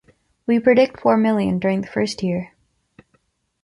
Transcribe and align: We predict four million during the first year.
We 0.47 0.59
predict 0.59 0.99
four 0.99 1.15
million 1.15 1.59
during 1.59 1.81
the 1.81 1.87
first 1.87 2.23
year. 2.23 2.53